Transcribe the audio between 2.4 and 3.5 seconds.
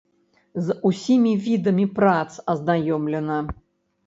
азнаёмлена.